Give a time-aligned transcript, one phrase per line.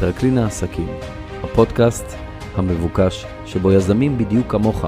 [0.00, 0.88] טרקלין העסקים,
[1.44, 2.16] הפודקאסט
[2.56, 4.84] המבוקש שבו יזמים בדיוק כמוך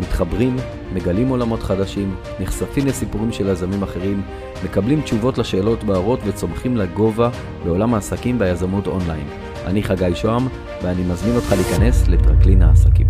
[0.00, 0.56] מתחברים,
[0.94, 4.22] מגלים עולמות חדשים, נחשפים לסיפורים של יזמים אחרים,
[4.64, 7.30] מקבלים תשובות לשאלות בוערות וצומחים לגובה
[7.64, 9.26] בעולם העסקים והיזמות אונליין.
[9.66, 10.48] אני חגי שוהם,
[10.82, 13.06] ואני מזמין אותך להיכנס לטרקלין העסקים.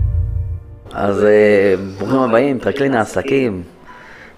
[0.92, 3.62] אז אה, ברוכים הבאים, טרקלין העסקים,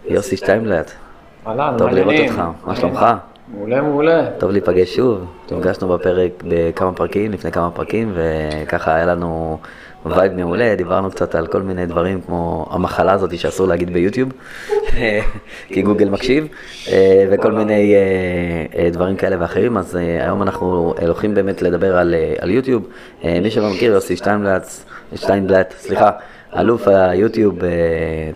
[0.08, 0.90] יוסי שטיינבלט.
[1.46, 2.14] אהלן, טוב לראות.
[2.18, 3.06] אותך, מה שלומך?
[3.48, 4.30] מעולה, מעולה.
[4.38, 9.58] טוב להיפגש שוב, נפגשנו בפרק בכמה פרקים, לפני כמה פרקים, וככה היה לנו
[10.06, 14.32] vibe מעולה, דיברנו קצת על כל מיני דברים כמו המחלה הזאת שאסור להגיד ביוטיוב,
[15.72, 16.48] כי גוגל מקשיב,
[16.88, 22.14] אה, וכל מיני אה, אה, דברים כאלה ואחרים, אז היום אנחנו הולכים באמת לדבר על,
[22.38, 22.88] על יוטיוב.
[23.24, 24.66] מי שלא מכיר, יוסי שטיינבלט,
[25.14, 26.10] שטיינבלט, סליחה.
[26.58, 27.70] אלוף היוטיוב, אה,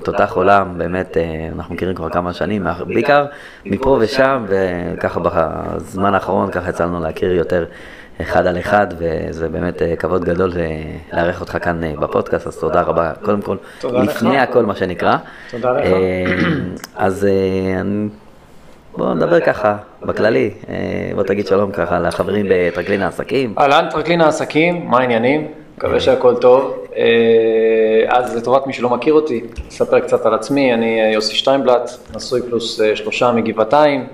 [0.03, 1.23] תותח עולם, באמת, אה,
[1.55, 3.27] אנחנו מכירים כבר כמה שנים, בעיקר
[3.67, 7.65] מפה ושם, וככה בזמן האחרון ככה יצא לנו להכיר יותר
[8.21, 12.59] אחד על אחד, וזה באמת אה, כבוד גדול אה, לארח אותך כאן אה, בפודקאסט, אז
[12.59, 13.57] תודה רבה, קודם כל.
[13.85, 15.17] לפני הכל מה שנקרא.
[15.51, 15.85] תודה לך.
[15.87, 16.25] אה,
[16.97, 17.83] אז אה,
[18.97, 20.75] בואו נדבר ככה, בכללי, אה,
[21.15, 23.55] בוא תגיד שלום ככה לחברים בטרקלין העסקים.
[23.59, 25.47] אהלן, טרקלין העסקים, מה העניינים?
[25.77, 26.85] מקווה שהכל טוב.
[26.97, 27.05] אה,
[28.19, 32.43] אז לטובת מי שלא מכיר אותי, אספר קצת על עצמי, אני אה, יוסי שטיינבלט, נשוי
[32.43, 34.07] פלוס אה, שלושה מגבעתיים.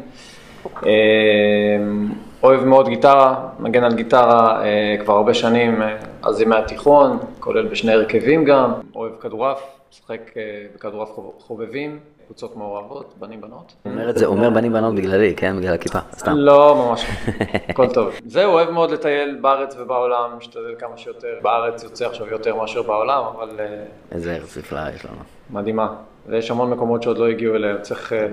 [2.43, 4.63] אוהב מאוד גיטרה, מגן על גיטרה
[5.05, 5.83] כבר הרבה שנים,
[6.23, 8.73] אז ימי התיכון, כולל בשני הרכבים גם.
[8.95, 10.31] אוהב כדורעף, משחק
[10.75, 11.99] בכדורעף חוב- חובבים,
[12.33, 13.73] קבוצות מעורבות, בנים בנות.
[13.83, 15.57] הוא אומר את זה, הוא אומר בנים בנות בגללי, כן?
[15.59, 16.33] בגלל הכיפה, סתם.
[16.37, 17.45] לא, ממש לא.
[17.69, 18.11] הכל טוב.
[18.27, 21.29] זהו, אוהב מאוד לטייל בארץ ובעולם, משתדל כמה שיותר.
[21.43, 25.15] בארץ יוצא עכשיו יותר מאשר בעולם, אבל אה, איזה ארץ נפלאה יש לנו.
[25.51, 25.95] מדהימה.
[26.27, 28.27] ויש המון מקומות שעוד לא הגיעו אליהם, צריך אה,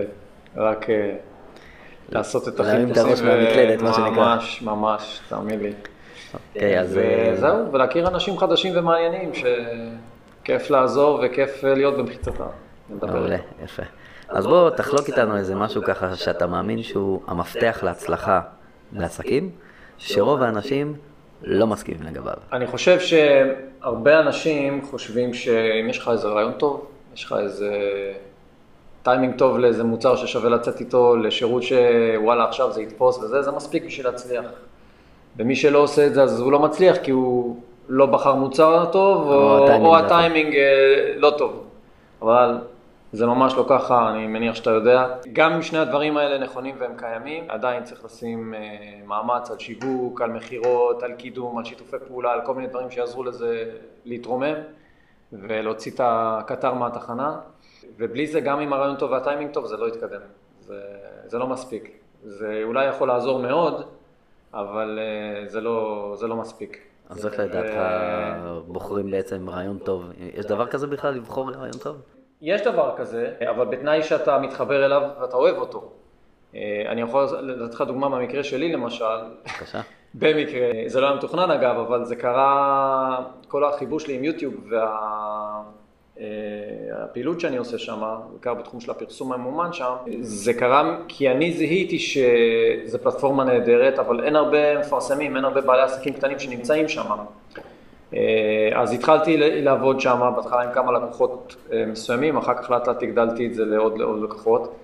[0.57, 1.15] רק אה,
[2.09, 3.27] לעשות את להרים את החיפושים.
[3.27, 4.35] הראש מהמקלדת, מה שנקרא.
[4.35, 5.71] ממש, ממש, תאמין לי.
[6.33, 6.99] אוקיי, אז...
[7.33, 12.43] וזהו, ולהכיר אנשים חדשים ומעניינים, שכיף לעזור וכיף להיות במחיצתם.
[13.01, 13.83] מעולה, יפה.
[14.29, 18.41] אז בוא תחלוק איתנו איזה משהו ככה שאתה מאמין שהוא המפתח להצלחה
[18.93, 19.49] לעסקים,
[19.97, 20.93] שרוב האנשים
[21.43, 22.33] לא מסכימים לגביו.
[22.53, 27.71] אני חושב שהרבה אנשים חושבים שאם יש לך איזה רעיון טוב, יש לך איזה
[29.03, 33.85] טיימינג טוב לאיזה מוצר ששווה לצאת איתו, לשירות שוואלה עכשיו זה יתפוס וזה, זה מספיק
[33.85, 34.45] בשביל להצליח.
[35.37, 37.55] ומי שלא עושה את זה אז הוא לא מצליח כי הוא
[37.89, 39.97] לא בחר מוצר טוב, או או, הטיימינג או לא.
[39.97, 41.63] הטיימינג אה, לא טוב.
[42.21, 42.57] אבל
[43.11, 45.15] זה ממש לא ככה, אני מניח שאתה יודע.
[45.33, 48.59] גם אם שני הדברים האלה נכונים והם קיימים, עדיין צריך לשים אה,
[49.05, 53.23] מאמץ על שיווק, על מכירות, על קידום, על שיתופי פעולה, על כל מיני דברים שיעזרו
[53.23, 53.71] לזה
[54.05, 54.55] להתרומם
[55.33, 57.39] ולהוציא את הקטר מהתחנה.
[57.97, 60.21] ובלי זה, גם אם הרעיון טוב והטיימינג טוב, זה לא יתקדם.
[60.61, 60.81] זה,
[61.25, 61.99] זה לא מספיק.
[62.23, 63.83] זה אולי יכול לעזור מאוד,
[64.53, 66.77] אבל אה, זה לא, זה לא מספיק.
[67.09, 67.77] אז איך לדעתך
[68.67, 70.03] בוחרים בעצם רעיון טוב?
[70.35, 72.01] יש דבר כזה בכלל לבחור רעיון טוב?
[72.41, 75.91] יש דבר כזה, אבל בתנאי שאתה מתחבר אליו ואתה אוהב אותו.
[76.55, 79.05] אה, אני יכול לתת לך דוגמה מהמקרה שלי למשל,
[79.43, 79.81] בבקשה.
[80.13, 84.53] במקרה, זה לא היה מתוכנן אגב, אבל זה קרה, כל החיבור שלי עם יוטיוב
[86.17, 91.99] והפעילות שאני עושה שם, בעיקר בתחום של הפרסום הממומן שם, זה קרה כי אני זיהיתי
[91.99, 97.15] שזו פלטפורמה נהדרת, אבל אין הרבה מפרסמים, אין הרבה בעלי עסקים קטנים שנמצאים שם.
[98.13, 103.03] אה, אז התחלתי לעבוד שם, בהתחלה עם כמה לקוחות אה, מסוימים, אחר כך לאט לאט
[103.03, 104.75] הגדלתי את זה לעוד, לעוד לקוחות,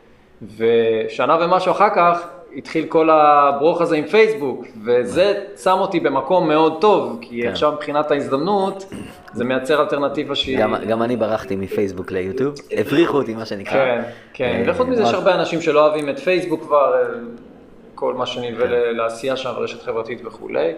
[0.57, 6.81] ושנה ומשהו אחר כך התחיל כל הברוך הזה עם פייסבוק, וזה שם אותי במקום מאוד
[6.81, 7.47] טוב, כי כן.
[7.47, 8.85] עכשיו מבחינת ההזדמנות,
[9.33, 10.59] זה מייצר אלטרנטיבה שהיא...
[10.59, 13.73] גם, גם אני ברחתי מפייסבוק ליוטיוב, הבריחו אותי מה שנקרא.
[13.73, 14.01] כן,
[14.33, 16.93] כן, אה, וחוץ מזה יש הרבה אנשים שלא אוהבים את פייסבוק כבר,
[17.95, 18.95] כל מה שנלווה כן.
[18.95, 20.71] לעשייה שם, רשת חברתית וכולי,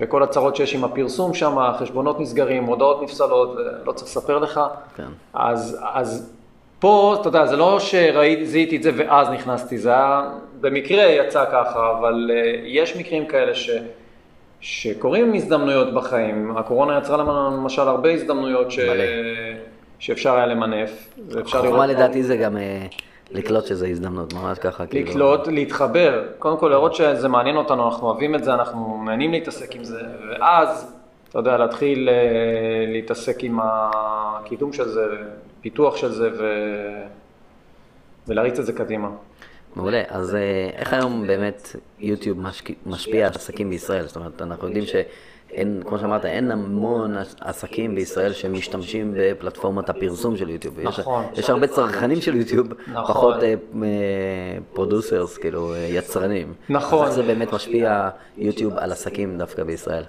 [0.00, 4.60] וכל הצרות שיש עם הפרסום שם, חשבונות נסגרים, הודעות נפסלות, לא צריך לספר לך.
[4.96, 5.02] כן.
[5.34, 6.32] אז, אז
[6.78, 10.30] פה, אתה יודע, זה לא שזיהיתי את זה ואז נכנסתי, זה היה,
[10.60, 12.34] במקרה יצא ככה, אבל uh,
[12.64, 13.70] יש מקרים כאלה ש,
[14.60, 16.56] שקורים הזדמנויות בחיים.
[16.56, 19.04] הקורונה יצרה למשל הרבה הזדמנויות ש, מלא.
[19.98, 21.14] שאפשר היה למנף.
[21.28, 22.86] ואפשר חוכמה לראות- לדעתי זה גם אה,
[23.30, 24.86] לקלוט שזה הזדמנות, ממש ככה.
[24.86, 25.10] כאילו.
[25.10, 29.76] לקלוט, להתחבר, קודם כל להראות שזה מעניין אותנו, אנחנו אוהבים את זה, אנחנו נהנים להתעסק
[29.76, 30.00] עם זה,
[30.30, 30.96] ואז,
[31.28, 35.06] אתה יודע, להתחיל אה, להתעסק עם הקידום של זה,
[35.60, 36.44] פיתוח של זה, ו...
[38.28, 39.08] ולהריץ את זה קדימה.
[39.76, 40.02] מעולה.
[40.08, 42.38] אז אה, איך היום באמת יוטיוב
[42.86, 44.06] משפיע על עסקים בישראל?
[44.06, 44.84] זאת אומרת, אנחנו יודעים
[45.50, 50.78] שאין, כמו שאמרת, אין המון עסקים בישראל שמשתמשים בפלטפורמת הפרסום של יוטיוב.
[50.80, 51.24] יש- נכון.
[51.36, 53.04] יש הרבה צרכנים של יוטיוב, נכון.
[53.14, 53.36] פחות
[54.72, 56.52] producers, כאילו, אה, יצרנים.
[56.68, 56.98] נכון.
[57.06, 58.08] אז איך זה באמת משפיע
[58.38, 60.02] יוטיוב על עסקים דווקא בישראל?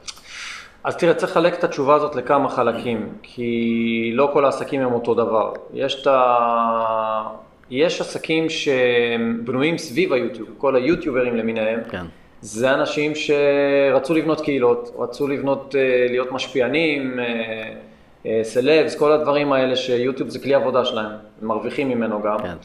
[0.83, 5.13] אז תראה, צריך לחלק את התשובה הזאת לכמה חלקים, כי לא כל העסקים הם אותו
[5.13, 5.53] דבר.
[5.73, 7.23] יש את ה...
[7.69, 11.79] יש עסקים שהם בנויים סביב היוטיוב, כל היוטיוברים למיניהם.
[11.89, 12.05] כן.
[12.41, 17.25] זה אנשים שרצו לבנות קהילות, רצו לבנות, אה, להיות משפיענים, אה,
[18.25, 21.11] אה, סלבס, כל הדברים האלה שיוטיוב זה כלי עבודה שלהם,
[21.41, 22.37] הם מרוויחים ממנו גם.
[22.37, 22.55] כן.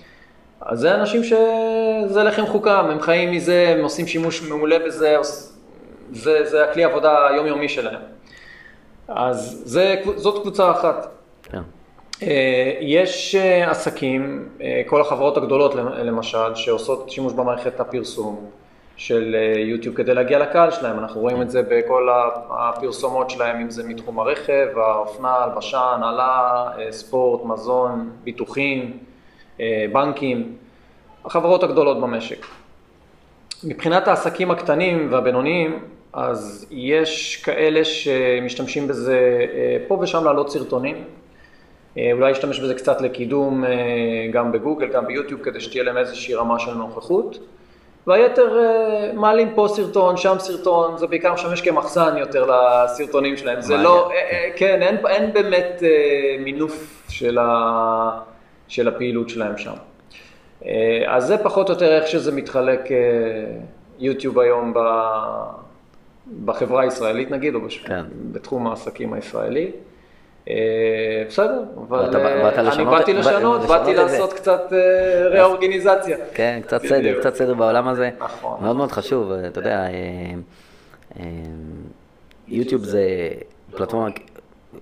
[0.60, 5.16] אז זה אנשים שזה לחם חוקם, הם חיים מזה, הם עושים שימוש מעולה בזה,
[6.12, 8.00] זה, זה הכלי העבודה היומיומי שלהם.
[9.08, 11.08] אז זה, זאת קבוצה אחת.
[11.42, 11.62] כן.
[12.80, 13.34] יש
[13.66, 14.48] עסקים,
[14.86, 18.50] כל החברות הגדולות למשל, שעושות שימוש במערכת הפרסום
[18.96, 22.08] של אה, יוטיוב כדי להגיע לקהל שלהם, אנחנו רואים את זה בכל
[22.50, 28.98] הפרסומות שלהם, אם זה מתחום הרכב, האופנה, הלבשה, הנעלה, אה, ספורט, מזון, ביטוחים,
[29.60, 30.56] אה, בנקים,
[31.24, 32.46] החברות הגדולות במשק.
[33.64, 35.78] מבחינת העסקים הקטנים והבינוניים,
[36.12, 39.46] אז יש כאלה שמשתמשים בזה
[39.88, 41.04] פה ושם להעלות סרטונים.
[41.96, 43.64] אולי להשתמש בזה קצת לקידום
[44.32, 47.38] גם בגוגל, גם ביוטיוב, כדי שתהיה להם איזושהי רמה של נוכחות.
[48.06, 53.60] והיתר אה, מעלים פה סרטון, שם סרטון, זה בעיקר משמש כמחסן יותר לסרטונים שלהם.
[53.60, 53.76] זה.
[53.76, 55.82] לא, אה, אה, כן, אין, אין באמת
[56.38, 58.20] מינוף של, ה,
[58.68, 59.74] של הפעילות שלהם שם.
[61.06, 62.80] אז זה פחות או יותר איך שזה מתחלק
[63.98, 64.78] יוטיוב היום ב,
[66.44, 67.78] בחברה הישראלית נגיד, או בש...
[67.78, 68.04] כן.
[68.32, 69.70] בתחום העסקים הישראלי.
[70.50, 70.54] אה,
[71.28, 73.94] בסדר, אבל אה, אני לשנות- באתי בא- לשנות, באתי.
[73.94, 76.16] לעשות קצת אה, ריאורגניזציה.
[76.34, 76.82] כן, קצת.
[76.86, 78.10] סדר, קצת סדר בעולם הזה.
[78.18, 78.58] נכון.
[78.64, 79.86] מאוד מאוד חשוב, אתה יודע,
[82.48, 83.28] יוטיוב זה
[83.76, 84.08] פלטפורמה,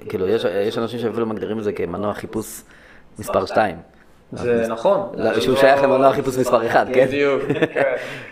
[0.08, 2.62] כאילו, יש אנשים שאפילו מגדירים את זה כמנוע חיפוש
[3.18, 3.76] מספר 2.
[4.34, 5.00] זה נכון.
[5.14, 7.06] לא, שהוא שייך למנוע חיפוש מספר 1, כן?
[7.06, 7.66] בדיוק, כן,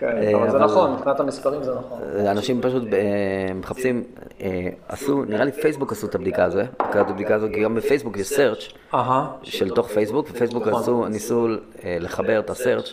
[0.00, 2.00] כן, אה, אבל זה נכון, מבחינת המספרים זה נכון.
[2.26, 4.04] אנשים פשוט אה, מחפשים,
[4.40, 8.16] אה, עשו, נראה לי פייסבוק עשו את הבדיקה הזו, את הבדיקה הזו, כי גם בפייסבוק
[8.16, 8.96] יש search
[9.42, 10.82] של תוך פייסבוק, ופייסבוק נכון.
[10.82, 11.48] עשו, ניסו
[11.84, 12.88] אה, לחבר את ה-search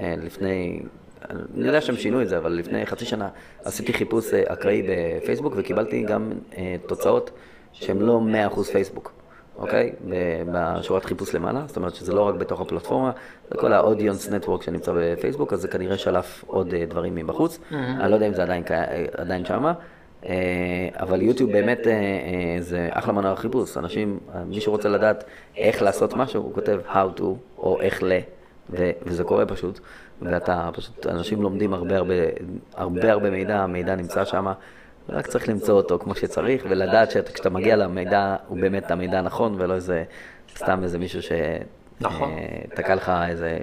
[0.00, 0.82] אה, לפני,
[1.30, 3.28] אני יודע שהם שינו את זה, אבל לפני חצי שנה
[3.64, 7.30] עשיתי חיפוש אה, אקראי בפייסבוק, וקיבלתי גם אה, תוצאות
[7.72, 8.20] שהן לא
[8.54, 9.12] 100% פייסבוק.
[9.58, 9.92] אוקיי?
[10.52, 13.10] בשורת חיפוש למעלה, זאת אומרת שזה לא רק בתוך הפלטפורמה,
[13.50, 17.58] זה כל ה-audience network שנמצא בפייסבוק, אז זה כנראה שלף עוד אה, דברים מבחוץ.
[18.00, 18.42] אני לא יודע אם זה
[19.16, 19.72] עדיין, שמה,
[20.26, 21.92] אה, אבל יוטיוב באמת אה,
[22.60, 23.76] זה אחלה מנוע חיפוש.
[23.76, 25.24] אנשים, מי שרוצה לדעת
[25.56, 27.24] איך לעשות משהו, הוא כותב how to
[27.58, 28.18] או איך ל,
[28.70, 29.80] ו- וזה קורה פשוט.
[30.22, 32.14] ואתה פשוט, אנשים לומדים הרבה הרבה,
[32.74, 34.46] הרבה הרבה מידע, המידע נמצא שם.
[35.08, 39.74] רק צריך למצוא אותו כמו שצריך, ולדעת שכשאתה מגיע למידע, הוא באמת המידע הנכון, ולא
[39.74, 40.04] איזה,
[40.56, 41.20] סתם איזה מישהו
[42.00, 42.30] נכון.
[42.72, 43.58] שתקע לך איזה...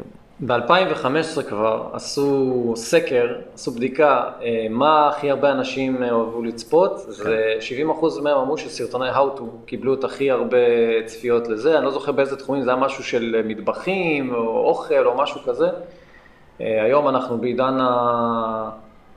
[0.45, 7.53] ב-2015 כבר עשו סקר, עשו בדיקה, אה, מה הכי הרבה אנשים אה, אוהבו לצפות, זה
[7.89, 10.57] 70% מהם אמרו שסרטוני How to קיבלו את הכי הרבה
[11.05, 15.17] צפיות לזה, אני לא זוכר באיזה תחומים, זה היה משהו של מטבחים או אוכל או
[15.17, 15.67] משהו כזה.
[16.61, 18.69] אה, היום אנחנו בעידן, ה...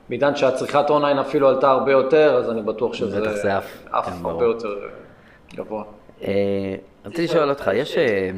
[0.09, 4.45] בעידן שהצריכת אונליין אפילו עלתה הרבה יותר, אז אני בטוח שזה עף, עף כן, הרבה.
[4.45, 4.79] יותר
[5.55, 5.83] גבוה.
[6.23, 6.75] אה,
[7.05, 8.29] רציתי לשאול אותך, יש, אה,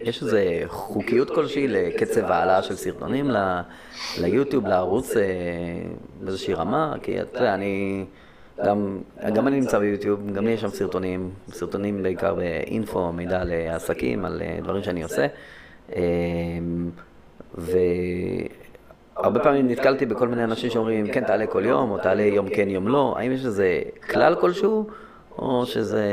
[0.00, 0.36] יש איזו
[0.66, 3.30] חוקיות כלשהי לקצב העלאה של סרטונים
[4.20, 5.22] ליוטיוב, לערוץ אה,
[6.20, 6.94] באיזושהי רמה?
[7.02, 8.04] כי אתה יודע, אני...
[8.64, 8.98] גם,
[9.34, 14.42] גם אני נמצא ביוטיוב, גם לי יש שם סרטונים, סרטונים בעיקר באינפו, מידע לעסקים, על
[14.42, 15.26] אה, דברים שאני עושה.
[15.96, 16.02] אה,
[19.16, 22.68] והרבה פעמים נתקלתי בכל מיני אנשים שאומרים, כן, תעלה כל יום, או תעלה יום כן,
[22.68, 23.14] יום לא.
[23.18, 24.86] האם יש איזה כלל כלשהו,
[25.38, 26.04] או שזה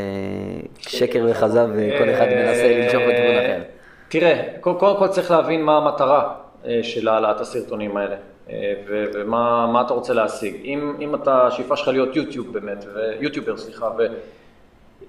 [0.80, 3.62] שקר וכזב וכל אחד מנסה למשוך לכיוון אחר?
[4.10, 6.34] תראה, קודם כל, צריך להבין מה המטרה
[6.66, 8.16] אה, של העלאת הסרטונים האלה,
[8.50, 10.56] אה, ו- ומה מה אתה רוצה להשיג.
[10.64, 13.90] אם, אם אתה, השאיפה שלך להיות יוטיוב באמת, ו- יוטיובר סליחה,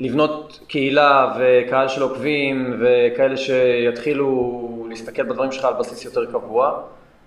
[0.01, 6.83] ולבנות קהילה וקהל של עוקבים, וכאלה שיתחילו להסתכל בדברים שלך על בסיס יותר קבוע,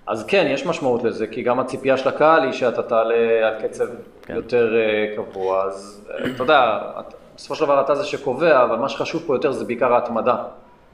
[0.08, 3.16] אז כן, יש משמעות לזה, כי גם הציפייה של הקהל היא שאתה תעלה
[3.48, 3.86] על קצב
[4.22, 4.36] כן.
[4.36, 8.76] יותר אה, קבוע, אז אה, אתה יודע, את- בסופו של דבר אתה זה שקובע, אבל
[8.76, 10.36] מה שחשוב פה יותר זה בעיקר ההתמדה.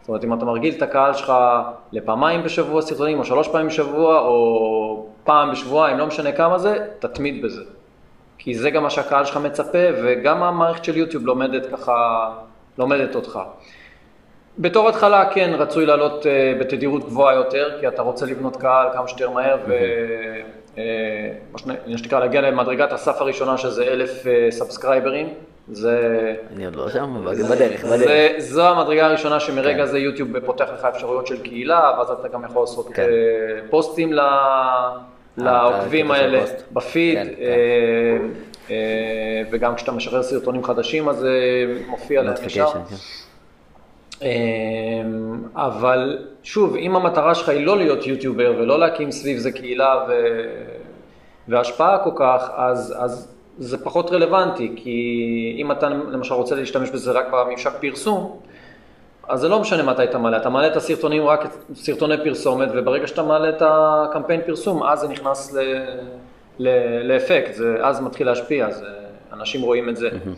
[0.02, 1.34] זאת אומרת, אם אתה מרגיל את הקהל שלך
[1.92, 7.46] לפעמיים בשבוע סרטונים, או שלוש פעמים בשבוע, או פעם בשבועיים, לא משנה כמה זה, תתמיד
[7.46, 7.62] בזה.
[8.38, 12.30] כי זה גם מה שהקהל שלך מצפה, וגם המערכת של יוטיוב לומדת ככה,
[12.78, 13.40] לומדת אותך.
[14.60, 19.08] בתור התחלה כן רצוי לעלות אה, בתדירות גבוהה יותר, כי אתה רוצה לבנות קהל כמה
[19.08, 19.58] שיותר מהר,
[20.78, 25.34] ומה שנקרא להגיע למדרגת הסף הראשונה שזה אלף סאבסקרייברים.
[25.72, 26.36] זה...
[26.56, 28.32] אני עוד לא שם, אבל בדרך, זה, בדרך.
[28.40, 29.92] זו המדרגה הראשונה שמרגע כן.
[29.92, 33.02] זה יוטיוב פותח לך אפשרויות של קהילה, ואז אתה גם יכול לעשות כן.
[33.04, 33.08] אה,
[33.70, 34.20] פוסטים ל-
[35.38, 36.44] לעוקבים האלה.
[36.72, 37.28] בפיד, כן.
[37.42, 38.18] אה,
[38.70, 38.76] אה,
[39.52, 41.32] וגם כשאתה משחרר סרטונים חדשים אז זה
[41.88, 42.68] מופיע להם ישר.
[44.22, 50.06] אמ, אבל שוב, אם המטרה שלך היא לא להיות יוטיובר ולא להקים סביב זה קהילה
[50.10, 50.14] ו...
[51.48, 57.12] והשפעה כל כך, אז, אז זה פחות רלוונטי, כי אם אתה למשל רוצה להשתמש בזה
[57.12, 58.40] רק בממשק פרסום,
[59.28, 63.08] אז זה לא משנה מתי אתה מעלה, אתה מעלה את הסרטונים רק סרטוני פרסומת, וברגע
[63.08, 65.60] שאתה מעלה את הקמפיין פרסום, אז זה נכנס ל...
[66.60, 66.70] ל...
[67.04, 68.86] לאפקט, זה אז מתחיל להשפיע, אז
[69.34, 70.10] אנשים רואים את זה.
[70.10, 70.32] אה,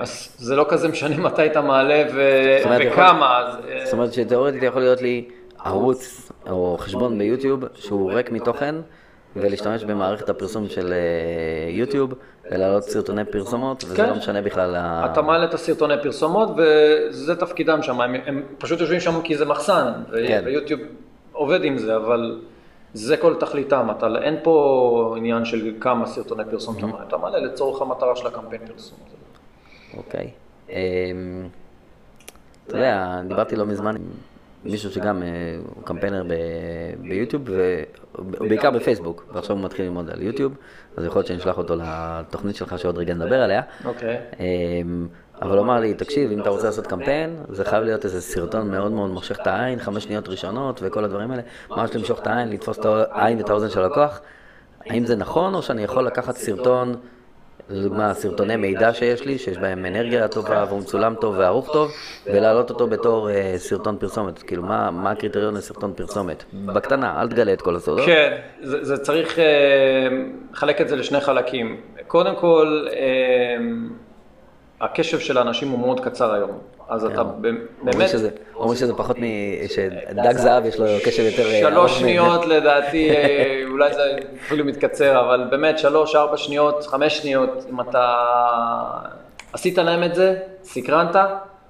[0.00, 2.22] אז זה לא כזה משנה מתי אתה מעלה ו...
[2.62, 3.56] זאת וכמה.
[3.68, 5.28] אה, זאת אומרת שתאורטית יכול להיות לי
[5.64, 8.74] ערוץ או חשבון ביוטיוב שהוא ריק מתוכן,
[9.36, 12.14] ולהשתמש במערכת הפרסום של אה, יוטיוב,
[12.50, 14.08] ולהעלות סרטוני פרסומות, וזה כן.
[14.08, 14.76] לא משנה בכלל.
[15.12, 19.44] אתה מעלה את הסרטוני פרסומות וזה תפקידם שם, הם, הם פשוט יושבים שם כי זה
[19.44, 19.92] מחסן,
[20.28, 20.42] כן.
[20.44, 20.80] ויוטיוב
[21.32, 22.40] עובד עם זה, אבל
[22.94, 27.38] זה כל תכליתם, אתה, אין פה עניין של כמה סרטוני פרסום אתה מעלה, אתה מעלה
[27.38, 28.98] לצורך המטרה של הקמפיין פרסום.
[29.96, 30.30] אוקיי.
[30.70, 30.76] אמ,
[32.66, 34.02] אתה יודע, דיברתי לא מזמן עם
[34.64, 35.28] מישהו שגם אה,
[35.74, 36.24] הוא קמפיינר
[37.00, 37.42] ביוטיוב,
[38.18, 40.54] ובעיקר בפייסבוק, ועכשיו הוא מתחיל ללמוד על יוטיוב,
[40.96, 43.62] אז יכול להיות שאני אשלח אותו לתוכנית שלך שעוד רגע נדבר עליה.
[43.84, 44.18] אוקיי.
[44.40, 45.08] אמ,
[45.42, 48.70] אבל הוא אמר לי, תקשיב, אם אתה רוצה לעשות קמפיין, זה חייב להיות איזה סרטון
[48.70, 52.48] מאוד מאוד מושך את העין, חמש שניות ראשונות וכל הדברים האלה, ממש למשוך את העין,
[52.48, 54.20] לתפוס את העין ואת האוזן של הלקוח.
[54.86, 56.94] האם זה נכון, או שאני יכול לקחת סרטון,
[57.70, 61.92] לדוגמה, סרטוני מידע שיש לי, שיש בהם אנרגיה טובה והוא מצולם טוב וערוך טוב,
[62.26, 64.42] ולהעלות אותו בתור אה, סרטון פרסומת?
[64.42, 66.44] כאילו, מה, מה הקריטריון לסרטון פרסומת?
[66.52, 68.06] בקטנה, אל תגלה את כל הסודות.
[68.06, 69.44] כן, זה, זה צריך אה,
[70.52, 71.80] לחלק את זה לשני חלקים.
[72.06, 73.56] קודם כל, אה,
[74.80, 76.50] הקשב של האנשים הוא מאוד קצר היום,
[76.88, 78.10] אז אתה ב- אומרים באמת...
[78.54, 79.22] אומרים שזה פחות מ...
[79.68, 81.46] שדג זהב יש לו קשב יותר...
[81.50, 84.02] אה, שלוש שניות לדעתי, אה, אולי זה
[84.46, 88.14] אפילו מתקצר, אבל באמת שלוש, ארבע שניות, חמש שניות, אם אתה
[89.52, 91.16] עשית להם את זה, סקרנת,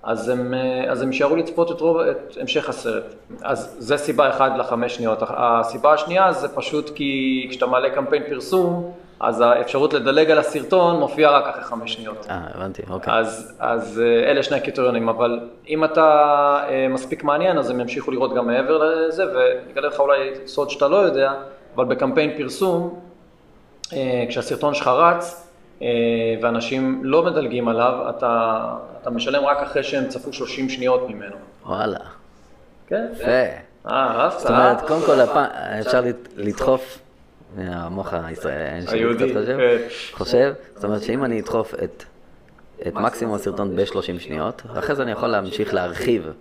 [0.02, 3.14] אז הם, אה, אז הם יישארו לצפות את, רוב, את המשך הסרט.
[3.42, 5.18] אז זה סיבה אחת לחמש שניות.
[5.28, 11.38] הסיבה השנייה זה פשוט כי כשאתה מעלה קמפיין פרסום, אז האפשרות לדלג על הסרטון מופיעה
[11.38, 12.26] רק אחרי חמש שניות.
[12.30, 13.14] אה, הבנתי, אוקיי.
[13.14, 16.04] אז, אז אה, אלה שני הקריטריונים, אבל אם אתה
[16.68, 20.88] אה, מספיק מעניין, אז הם ימשיכו לראות גם מעבר לזה, ואגלה לך אולי סוד שאתה
[20.88, 21.32] לא יודע,
[21.76, 23.00] אבל בקמפיין פרסום,
[23.92, 25.46] אה, כשהסרטון שלך רץ,
[26.42, 28.60] ואנשים לא מדלגים עליו, אתה,
[29.02, 31.36] אתה משלם רק אחרי שהם צפו 30 שניות ממנו.
[31.66, 31.98] וואלה.
[32.86, 33.06] כן?
[33.12, 33.26] יפה.
[33.26, 34.38] אה, אהבת?
[34.38, 35.38] זאת אומרת, קודם כל,
[35.80, 36.02] אפשר
[36.36, 36.98] לדחוף,
[37.58, 39.76] המוח הישראלי, היהודי, קצת חושב, כן.
[40.12, 42.04] חושב, זאת אומרת שאם אני אדחוף את,
[42.86, 46.32] את מקסימום הסרטון ב-30 שניות, אחרי זה אני יכול להמשיך להרחיב.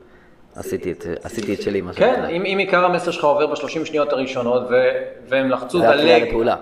[0.56, 2.30] עשיתי את, עשיתי את שלי, מה כן, שנקרא.
[2.30, 4.74] אם, אם עיקר המסר שלך עובר ב-30 שניות הראשונות, ו,
[5.28, 6.56] והם לחצו זה הקריאה דלג, לפעולה.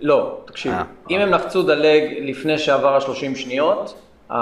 [0.00, 3.94] לא, תקשיב, אה, אם הם לחצו דלג לפני שעבר ה-30 שניות,
[4.30, 4.36] אה,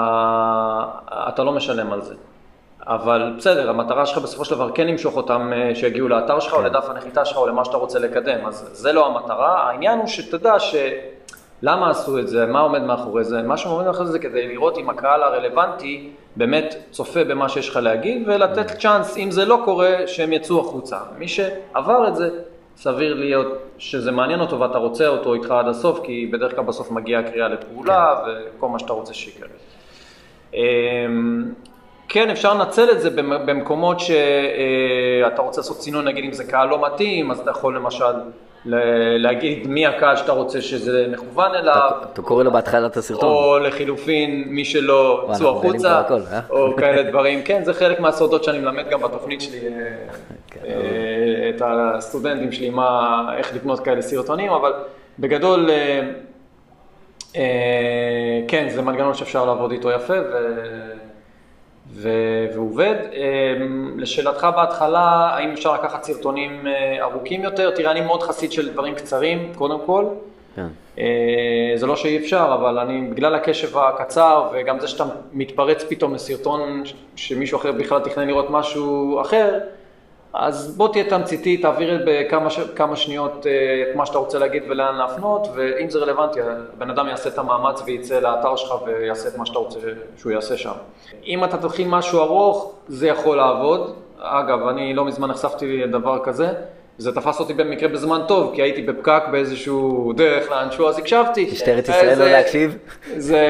[1.29, 2.15] אתה לא משלם על זה.
[2.87, 6.59] אבל בסדר, המטרה שלך בסופו של דבר כן למשוך אותם אה, שיגיעו לאתר שלך או
[6.59, 6.65] כן.
[6.65, 10.59] לדף הנחיתה שלך או למה שאתה רוצה לקדם, אז זה לא המטרה, העניין הוא שתדע
[10.59, 10.75] ש...
[11.63, 14.89] למה עשו את זה, מה עומד מאחורי זה, מה שעומד מאחורי זה כדי לראות אם
[14.89, 20.33] הקהל הרלוונטי באמת צופה במה שיש לך להגיד ולתת צ'אנס, אם זה לא קורה, שהם
[20.33, 20.97] יצאו החוצה.
[21.17, 22.29] מי שעבר את זה,
[22.77, 23.47] סביר להיות
[23.77, 27.47] שזה מעניין אותו ואתה רוצה אותו איתך עד הסוף, כי בדרך כלל בסוף מגיעה הקריאה
[27.47, 29.47] לפעולה וכל מה שאתה רוצה שיקרה.
[32.13, 36.69] כן, אפשר לנצל את זה במ- במקומות שאתה רוצה לעשות צינון, נגיד אם זה קהל
[36.69, 38.05] לא מתאים, אז אתה יכול למשל
[39.19, 43.29] להגיד מי הקהל שאתה רוצה שזה מכוון אליו, אתה- אתה קורא לו בהתחלת הסרטון.
[43.29, 46.01] או לחילופין מי שלא צאו החוצה,
[46.31, 46.39] אה?
[46.49, 47.41] או כאלה דברים.
[47.43, 49.71] כן, זה חלק מהסודות שאני מלמד גם בתוכנית שלי, אה,
[50.47, 50.59] כן.
[50.65, 54.73] אה, את הסטודנטים שלי, מה, איך לבנות כאלה סרטונים, אבל
[55.19, 56.01] בגדול, אה,
[57.35, 57.41] אה,
[58.47, 60.90] כן, זה מנגנון שאפשר לעבוד איתו יפה ו...
[61.93, 62.09] ו...
[62.55, 62.95] ועובד.
[63.13, 63.53] אה,
[63.97, 67.71] לשאלתך בהתחלה, האם אפשר לקחת סרטונים אה, ארוכים יותר?
[67.71, 70.05] תראה, אני מאוד חסיד של דברים קצרים, קודם כל.
[70.55, 70.67] כן.
[70.99, 76.13] אה, זה לא שאי אפשר, אבל אני, בגלל הקשב הקצר וגם זה שאתה מתפרץ פתאום
[76.13, 76.83] לסרטון
[77.15, 79.59] שמישהו אחר בכלל תכנן לראות משהו אחר,
[80.33, 82.59] אז בוא תהיה תמציתי, תעביר בכמה ש...
[82.59, 83.51] כמה שניות אה,
[83.91, 87.81] את מה שאתה רוצה להגיד ולאן להפנות, ואם זה רלוונטי, הבן אדם יעשה את המאמץ
[87.85, 89.79] ויצא לאתר שלך ויעשה את מה שאתה רוצה
[90.17, 90.71] שהוא יעשה שם.
[91.25, 93.93] אם אתה תתחיל משהו ארוך, זה יכול לעבוד.
[94.19, 96.53] אגב, אני לא מזמן נחשפתי לדבר כזה.
[97.01, 101.49] זה תפס אותי במקרה בזמן טוב, כי הייתי בפקק באיזשהו דרך לאנשהו, אז הקשבתי.
[101.51, 102.77] משטרת ישראל לא להקשיב?
[103.17, 103.47] זה,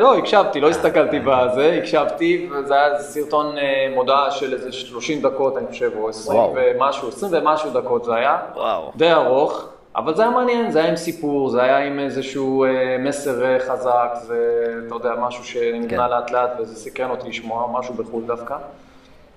[0.00, 5.56] לא, הקשבתי, לא הסתכלתי בזה, הקשבתי, וזה היה סרטון אה, מודעה של איזה 30 דקות,
[5.56, 6.54] אני חושב, או 20 וואו.
[6.56, 8.38] ומשהו, 20 ומשהו דקות זה היה.
[8.54, 8.92] וואו.
[8.96, 12.96] די ארוך, אבל זה היה מעניין, זה היה עם סיפור, זה היה עם איזשהו אה,
[12.98, 16.10] מסר אה, חזק, זה, אתה יודע, משהו שנבנה כן.
[16.10, 18.56] לאט לאט וזה סקרן אותי לשמוע, משהו בחו"ל דווקא.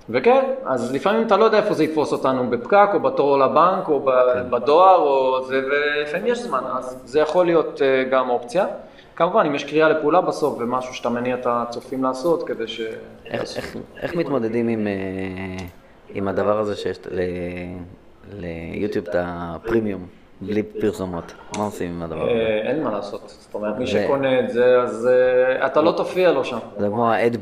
[0.09, 3.99] וכן, אז לפעמים אתה לא יודע איפה זה יתפוס אותנו, בפקק, או בתור לבנק, או
[3.99, 8.65] ב- בדואר, או זה, ולפעמים יש זמן, אז זה יכול להיות אה, גם אופציה.
[9.15, 12.81] כמובן, אם יש קריאה לפעולה בסוף, ומשהו שאתה מניע את הצופים לעשות, כדי ש...
[13.25, 14.93] איך, איך, איך מתמודדים עם, אה,
[16.13, 16.99] עם הדבר הזה שיש
[18.39, 20.05] ליוטיוב את הפרימיום,
[20.41, 21.33] בלי פרסומות?
[21.57, 22.31] מה עושים עם הדבר הזה?
[22.31, 25.09] אה, אין מה לעשות, זאת אומרת, מי שקונה את זה, אז
[25.65, 26.59] אתה לא תופיע לו שם.
[26.77, 27.37] זה כמו ה-ad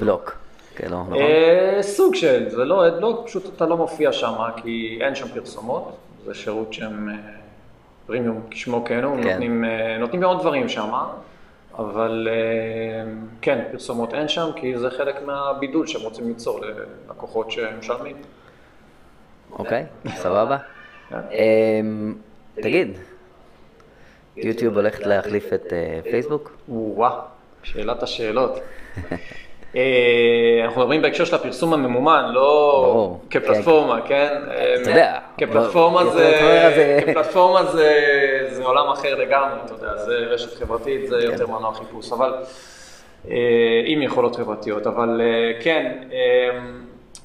[0.74, 1.13] block, כאילו, נכון?
[1.13, 5.98] אה, סוג של, זה לא אדבלוק, פשוט אתה לא מופיע שם, כי אין שם פרסומות,
[6.25, 7.16] זה שירות שהם אה,
[8.06, 9.30] פרימיום כשמו כן הוא, כן.
[9.30, 10.92] נותנים, אה, נותנים מאוד דברים שם,
[11.78, 13.12] אבל אה,
[13.42, 18.16] כן, פרסומות אין שם, כי זה חלק מהבידול שהם רוצים ליצור ללקוחות שמשלמים.
[19.51, 19.86] אוקיי,
[20.16, 20.58] סבבה.
[21.10, 21.18] כן.
[21.32, 22.16] אמ,
[22.56, 22.98] תגיד,
[24.38, 26.58] יוטיוב הולכת להחליף את אה, פייסבוק?
[26.70, 27.22] וואו,
[27.63, 28.60] שאלת השאלות.
[29.75, 34.34] אה, אנחנו מדברים בהקשר של הפרסום הממומן, לא כפלטפורמה, כן?
[34.82, 36.06] אתה יודע, כפלטפורמה
[37.66, 41.32] זה, עולם אחר לגמרי, אתה יודע, זה רשת חברתית, זה כן.
[41.32, 42.34] יותר מנוע חיפוש, אבל
[43.30, 43.36] אה,
[43.86, 46.60] עם יכולות חברתיות, אבל אה, כן, אה,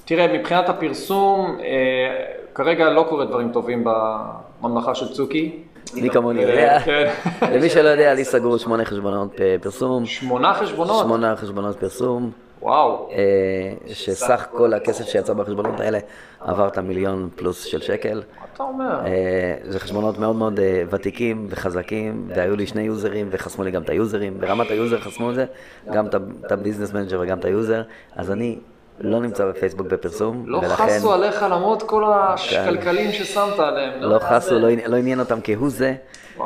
[0.04, 2.24] תראה, מבחינת הפרסום, אה,
[2.54, 5.62] כרגע לא קורה דברים טובים בממלכה של צוקי.
[5.94, 6.80] מי כמוני יודע.
[6.80, 7.12] כן.
[7.52, 11.04] למי שלא יודע, לי סגרו שמונה חשבונות פרסום, שמונה חשבונות?
[11.04, 12.30] שמונה חשבונות פרסום,
[12.62, 13.08] וואו.
[13.12, 15.98] אה, שסך כל הכסף שיצא בחשבונות האלה
[16.40, 18.22] עבר את המיליון פלוס של שקל.
[18.40, 19.00] מה אתה אומר?
[19.06, 23.82] אה, זה חשבונות מאוד מאוד אה, ותיקים וחזקים, והיו לי שני יוזרים וחסמו לי גם
[23.82, 24.40] את היוזרים.
[24.40, 25.44] ברמת היוזר חסמו את זה,
[25.92, 26.06] גם
[26.46, 27.82] את ה Business Manager וגם את היוזר,
[28.16, 28.58] אז אני
[29.00, 33.90] לא נמצא בפייסבוק בפרסום, לא ולכן חסו עליך למרות כל השקלקלים ששמת עליהם.
[34.00, 35.94] לא חסו, לא לא עניין אותם כהוא זה.
[36.40, 36.44] אה,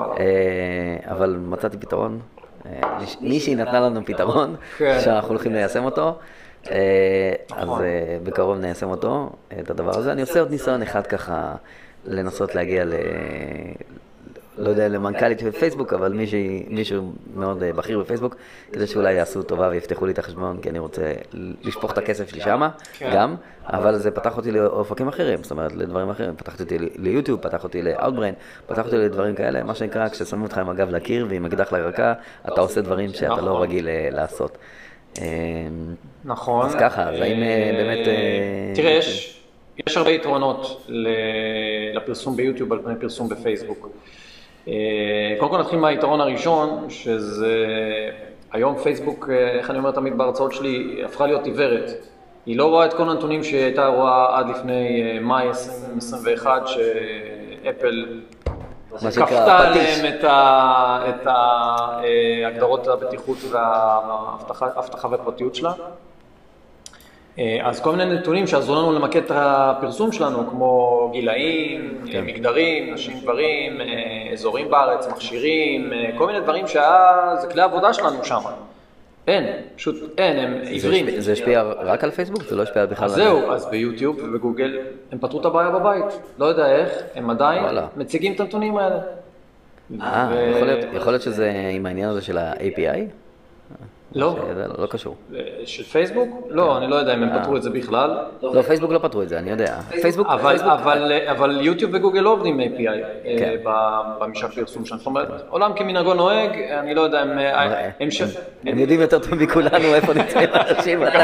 [1.05, 2.21] אבל מצאתי פתרון.
[2.67, 4.99] אה, מיש- מישהי נתנה לנו פתרון, כן.
[5.05, 6.19] שאנחנו הולכים ליישם אותו.
[6.71, 6.77] אה,
[7.57, 7.83] אז נכון.
[7.85, 7.89] אה,
[8.23, 10.13] בקרוב ניישם אותו, את הדבר הזה.
[10.13, 11.55] אני עושה עוד ניסיון אחד ככה,
[12.05, 12.93] לנסות להגיע ל...
[14.61, 18.37] לא יודע, למנכ"לית של פייסבוק, אבל מישהי, מישהו מאוד אה, בכיר בפייסבוק,
[18.73, 21.13] כדי שאולי יעשו טובה ויפתחו לי את החשבון, כי אני רוצה
[21.63, 23.11] לשפוך את הכסף שלי שמה, כן.
[23.15, 26.37] גם, אבל זה פתח אותי לאופקים אחרים, זאת אומרת, לדברים אחרים.
[26.37, 28.35] פתח אותי ליוטיוב, פתח אותי לאוטבריין,
[28.67, 32.15] פתח אותי לדברים כאלה, מה שנקרא, כששמים אותך עם הגב לקיר ועם אקדח לרקה,
[32.49, 33.45] אתה עושה דברים שאתה נכון.
[33.45, 34.59] לא רגיל אה, לעשות.
[35.19, 35.25] אה,
[36.25, 36.67] נכון.
[36.67, 39.41] אז ככה, אז האם, אה, באמת, אה, תראה, יש,
[39.87, 40.87] יש הרבה יתרונות
[41.95, 43.89] לפרסום ביוטיוב על פני פרסום בפייסבוק.
[44.69, 44.73] אה,
[45.39, 47.57] קודם כל נתחיל מהיתרון הראשון, שזה
[48.53, 51.91] היום פייסבוק, אה, איך אני אומר תמיד בהרצאות שלי, הפכה להיות עיוורת.
[52.47, 54.73] היא לא רואה את כל הנתונים שהיא הייתה רואה עד לפני
[55.15, 58.21] אה, מאי 2021, שאפל
[59.27, 59.59] כפתה.
[59.59, 65.73] עליהם את ה- את ה- אה, הגדרות הבטיחות והאבטחה והפרטיות שלה.
[67.41, 72.25] אה, אז כל מיני נתונים שעזרו לנו למקד את הפרסום שלנו, כמו גילאים, כן.
[72.25, 73.87] מגדרים, נשים, גברים, אה,
[74.33, 78.39] אזורים בארץ, מכשירים, אה, כל מיני דברים שהיה, זה כלי עבודה שלנו שם.
[79.27, 81.07] אין, פשוט אין, הם זה עיוורים.
[81.07, 82.43] השפיע- זה השפיע רק על פייסבוק?
[82.43, 83.15] זה לא השפיע בכלל על...
[83.15, 84.79] זהו, אז ביוטיוב ובגוגל
[85.13, 86.05] הם פתרו את הבעיה בבית.
[86.39, 87.87] לא יודע איך, הם עדיין וואלה.
[87.97, 88.97] מציגים את הנתונים האלה.
[90.03, 93.01] אה, ו- יכול להיות- יכול להיות שזה עם העניין הזה של ה-API?
[94.15, 94.37] לא.
[94.53, 95.17] שזה לא קשור.
[95.65, 96.29] של פייסבוק?
[96.49, 97.41] לא, אני לא יודע אם הם אה.
[97.41, 98.19] פתרו את זה בכלל.
[98.43, 99.77] לא, פייסבוק לא פתרו את זה, אני יודע.
[100.03, 103.03] פייסבוק, אבל, פייסבוק, אבל, אבל יוטיוב וגוגל לא עובדים API אה,
[103.39, 103.57] כן.
[103.63, 104.99] בממשק פרסום שלהם.
[104.99, 107.39] זאת אומרת, עולם כמנהגו נוהג, אני לא יודע, הם...
[107.39, 108.23] אה, הם ש-
[108.67, 111.19] הם יודעים יותר טוב מכולנו איפה נמצאים אנשים, מתי.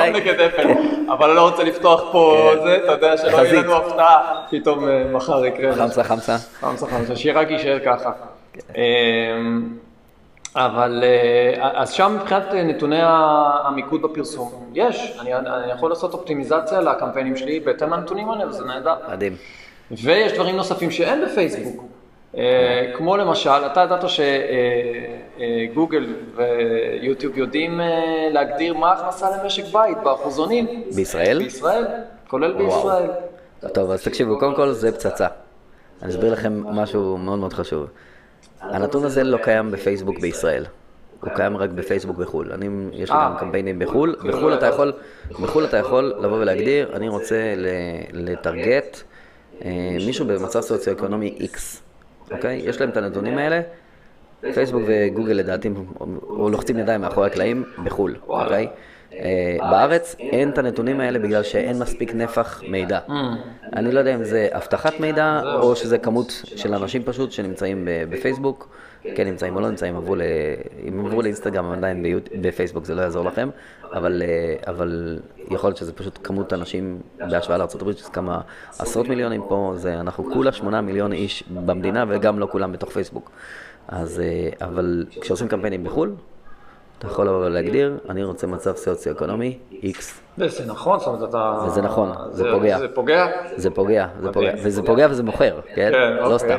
[0.47, 0.69] אפל,
[1.13, 2.63] אבל אני לא רוצה לפתוח פה כן.
[2.65, 3.63] זה, אתה יודע שלא יהיה.
[3.63, 5.75] לנו הפתעה, פתאום מחר יקרה.
[5.75, 6.37] חמסה חמסה.
[6.61, 8.11] חמסה חמסה, שיהיה רק יישאר ככה.
[10.57, 16.81] אבל אה, אז שם מבחינת אה, נתוני המיקוד בפרסום, יש, אני, אני יכול לעשות אופטימיזציה
[16.81, 18.95] לקמפיינים שלי בהתאם לנתונים האלה, וזה נהדר.
[19.13, 19.37] מדהים.
[19.91, 21.85] ויש דברים נוספים שאין בפייסבוק,
[22.37, 24.05] אה, כמו למשל, אתה ידעת
[25.69, 27.81] שגוגל ויוטיוב יודעים
[28.31, 30.83] להגדיר מה ההכנסה למשק בית באחוזונים?
[30.95, 31.39] בישראל?
[31.39, 31.85] בישראל,
[32.29, 32.67] כולל וואו.
[32.67, 33.11] בישראל.
[33.75, 35.27] טוב, אז תקשיבו, קודם כל זה פצצה.
[36.03, 37.87] אני אסביר לכם משהו מאוד מאוד חשוב.
[38.71, 40.65] הנתון הזה לא קיים בפייסבוק בישראל.
[41.21, 42.53] הוא קיים רק בפייסבוק בחו"ל.
[42.53, 43.29] אני, יש לי אה.
[43.31, 44.17] גם קמפיינים בחו"ל.
[44.25, 44.93] בחו"ל אתה יכול,
[45.43, 47.55] בחו"ל אתה יכול לבוא ולהגדיר, אני רוצה
[48.13, 49.03] לטרגט
[49.65, 51.59] אה, מישהו במצב סוציו-אקונומי X,
[52.31, 52.63] אוקיי?
[52.65, 53.61] יש להם את הנתונים האלה.
[54.55, 55.71] פייסבוק וגוגל לדעתי
[56.29, 58.69] או לוחצים ידיים מאחורי הקלעים בחו"ל, אוקיי?
[59.13, 62.99] אה, בארץ אין את הנתונים האלה בגלל שאין מספיק נפח מידע.
[63.77, 68.77] אני לא יודע אם זה אבטחת מידע או שזה כמות של אנשים פשוט שנמצאים בפייסבוק,
[69.15, 70.23] כן נמצאים או לא נמצאים, עברו ל...
[70.89, 72.05] אם עברו לאינסטגרם עדיין.
[72.41, 73.49] בפייסבוק זה לא יעזור לכם,
[73.93, 75.19] אבל, אה, אבל
[75.51, 78.41] יכול להיות שזה פשוט כמות אנשים בהשוואה לארה"ב, שזה כמה
[78.79, 83.31] עשרות מיליונים פה, זה אנחנו כולה שמונה מיליון איש במדינה וגם לא כולם בתוך פייסבוק.
[83.89, 86.15] אז, אה, אבל כשעושים קמפיינים בחו"ל,
[86.99, 89.97] אתה יכול לבוא ולהגדיר, אני רוצה מצב סוציו-אקונומי X.
[90.39, 91.59] וזה נכון, זאת אומרת, אתה...
[91.67, 92.79] וזה נכון, זה פוגע.
[92.79, 93.27] זה פוגע?
[93.57, 94.53] זה פוגע, זה פוגע.
[94.65, 95.91] וזה פוגע וזה מוכר, כן?
[95.93, 96.39] כן, לא אוקיי.
[96.39, 96.59] סתם.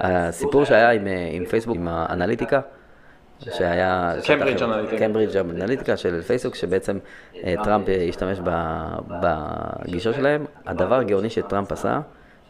[0.00, 2.60] הסיפור שהיה עם, אה, עם פייסבוק, עם האנליטיקה,
[3.38, 4.12] שהיה...
[4.22, 4.96] קיימברידג' אנליטיקה.
[4.98, 6.98] קיימברידג' אנליטיקה של פייסבוק, שבעצם
[7.44, 8.38] אה, טראמפ אה, השתמש
[9.20, 10.44] בגישה שלהם.
[10.66, 12.00] הדבר הגאוני שטראמפ עשה,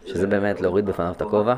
[0.06, 1.54] שזה באמת להוריד בפניו את הכובע,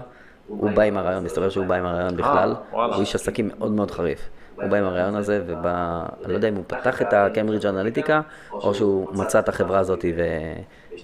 [0.47, 2.55] הוא בא עם הרעיון, מסתבר שהוא בא עם הרעיון בכלל.
[2.71, 4.29] הוא איש עסקים מאוד מאוד חריף.
[4.61, 8.21] הוא בא עם הרעיון הזה, ובא, אני לא יודע אם הוא פתח את הקיימברידג' אנליטיקה,
[8.53, 10.23] או שהוא מצא את החברה הזאת ו...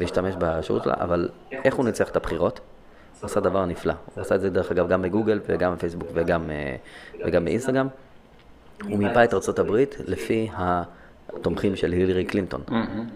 [0.01, 1.29] והשתמש בשירות שלה, אבל
[1.65, 2.61] איך הוא ניצח את הבחירות?
[3.21, 3.95] הוא עשה דבר נפלא.
[4.15, 6.77] הוא עשה את זה דרך אגב גם בגוגל וגם בפייסבוק וגם, אה,
[7.27, 7.89] וגם באינסטגרם.
[8.85, 12.61] הוא מיפה את הברית לפי התומכים של הילרי קלינטון,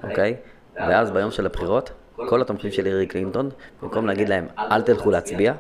[0.03, 0.37] אוקיי?
[0.77, 3.51] ואז ביום של הבחירות, כל התומכים של הילרי קלינטון,
[3.83, 5.55] במקום להגיד להם אל תלכו להצביע,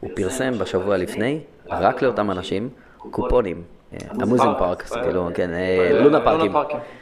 [0.00, 2.68] הוא פרסם בשבוע לפני, רק לאותם אנשים,
[3.10, 3.62] קופונים.
[3.92, 6.52] המוזינג פארק, כאילו, כן, אה, לונה פארקים.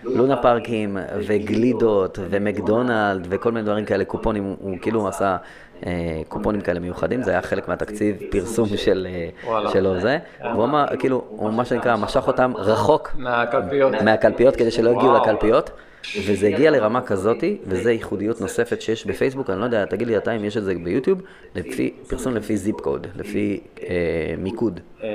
[0.05, 0.97] לונה פארקים
[1.27, 5.37] וגלידות ומקדונלד וכל מיני דברים כאלה, קופונים, הוא, כאילו עשה
[5.87, 9.71] אה, קופונים כאלה מיוחדים, זה היה חלק מהתקציב פרסום אה.
[9.73, 13.11] שלו זה, והוא אמר, כאילו, הוא מה שנקרא, משך אותם רחוק
[14.05, 14.57] מהקלפיות.
[14.57, 15.15] כדי שלא יגיעו.
[15.15, 15.71] לקלפיות,
[16.27, 20.33] וזה הגיע לרמה כזאתי, וזו ייחודיות נוספת שיש בפייסבוק, אני לא יודע, תגיד לי אתה
[20.33, 21.23] אם יש את זה ביוטיוב,
[21.55, 25.09] לפי, פרסום לפי זיפ קוד, לפי אה, מיקוד, אה,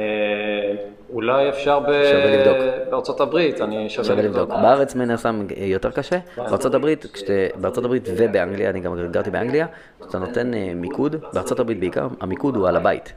[1.14, 1.90] אולי אפשר ב-
[2.26, 2.90] לבדוק.
[2.90, 4.50] בארצות הברית, אני שווה לבדוק.
[4.50, 9.66] בארץ מן הסתם יותר קשה, בארצות הברית, כשאתה, בארצות הברית ובאנגליה, אני גם גרתי באנגליה,
[10.02, 13.14] כשאתה נותן אה, מיקוד, בארצות הברית בעיקר, המיקוד הוא על הבית.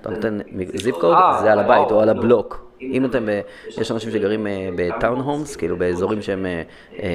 [0.00, 0.38] אתה נותן
[0.74, 1.94] זיפ קוד, אה, זה על הבית וואו.
[1.94, 2.67] או על הבלוק.
[2.80, 3.40] אם אתם, ב-
[3.80, 6.62] יש אנשים שגרים אה, בטאון הומס, כאילו באזורים שהם אה,
[6.98, 7.08] אה,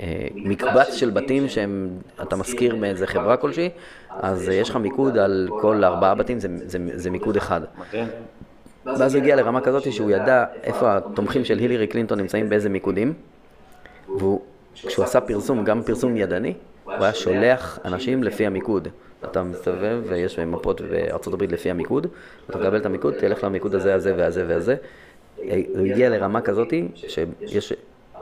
[0.00, 1.88] אה, מקבץ של בתים שהם,
[2.22, 3.70] אתה משכיר מאיזה חברה כלשהי,
[4.10, 7.60] אז אה, יש לך מיקוד על כל ארבעה בתים, זה, זה, זה מיקוד אחד.
[8.86, 13.12] ואז הוא הגיע לרמה כזאת שהוא ידע איפה התומכים של הילרי קלינטון נמצאים באיזה מיקודים,
[14.16, 18.88] וכשהוא עשה פרסום, גם פרסום ידני, הוא היה שולח אנשים לפי המיקוד.
[19.24, 22.06] אתה מסתובב ויש מפות בארצות הברית לפי המיקוד,
[22.50, 24.76] אתה מקבל את המיקוד, תלך למיקוד הזה, הזה והזה והזה.
[25.74, 27.72] הוא הגיע לרמה כזאת שיש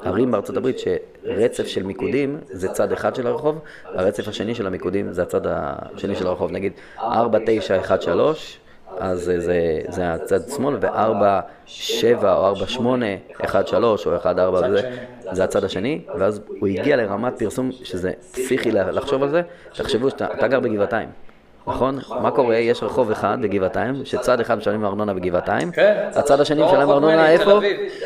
[0.03, 5.13] ערים בארצות הברית שרצף של מיקודים זה צד אחד של הרחוב, הרצף השני של המיקודים
[5.13, 6.51] זה הצד השני של הרחוב.
[6.51, 8.59] נגיד 4, 9, 1, 3,
[8.99, 13.07] אז זה, זה, הצד שמאל, ו-4, 7 או 4, 8,
[13.45, 14.91] 1, 3 או 1, 4, זה,
[15.33, 19.43] זה הצד השני, ואז הוא הגיע לרמת פרסום שזה פסיכי לחשוב על זה.
[19.73, 21.09] תחשבו שאתה אתה גר בגבעתיים,
[21.67, 21.99] נכון?
[22.23, 22.57] מה קורה?
[22.57, 26.09] יש רחוב אחד בגבעתיים, שצד אחד משלמים ארנונה בגבעתיים, כן.
[26.15, 27.61] הצד השני לא משלם רחוק ארנונה איפה?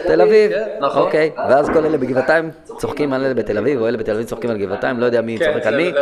[0.07, 0.51] תל אביב.
[0.53, 1.03] כן, נכון.
[1.03, 4.51] אוקיי, ואז כל אלה בגבעתיים צוחקים על אלה בתל אביב, או אלה בתל אביב צוחקים
[4.51, 5.93] על גבעתיים, לא יודע מי כן, צוחק על מי.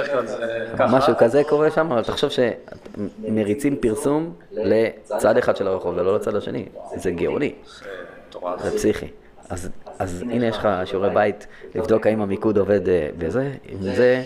[0.78, 6.64] משהו כזה קורה שם, אבל תחשוב שמריצים פרסום לצד אחד של הרחוב ולא לצד השני.
[6.96, 7.54] זה גאוני.
[8.62, 9.06] זה פסיכי.
[9.50, 14.22] אז, אז הנה יש לך שיעורי בית לבדוק האם המיקוד עובד אה, בזה, עם זה,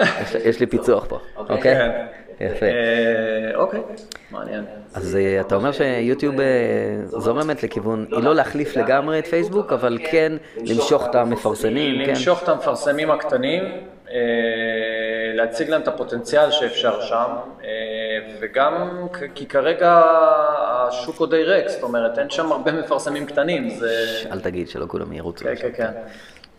[0.00, 1.60] יש, יש לי פיצוח פה, אוקיי?
[1.62, 2.06] כן.
[2.40, 2.66] יפה.
[2.66, 3.80] אה, אוקיי,
[4.30, 4.64] מעניין.
[4.94, 6.46] אז אה, אתה אומר שיוטיוב אה,
[7.06, 12.10] זורמת לכיוון, היא לא להחליף לגמרי את פייסבוק, אבל כן למשוך את המפרסמים, כן?
[12.10, 13.62] למשוך את המפרסמים הקטנים,
[14.10, 14.16] אה,
[15.34, 17.30] להציג להם את הפוטנציאל שאפשר שם,
[17.64, 17.68] אה,
[18.40, 20.02] וגם כי כרגע
[20.88, 23.90] השוק עוד די ריק, זאת אומרת, אין שם הרבה מפרסמים קטנים, זה...
[24.32, 25.44] אל תגיד שלא כולם ירוצו.
[25.44, 25.90] כן, כן, כן.